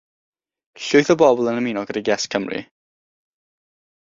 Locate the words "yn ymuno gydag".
1.51-2.11